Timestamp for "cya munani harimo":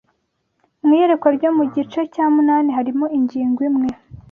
2.13-3.05